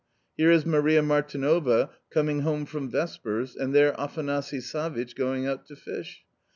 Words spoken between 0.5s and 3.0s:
Maria Martinova coming home from